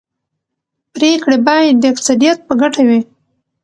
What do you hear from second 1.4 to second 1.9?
باید د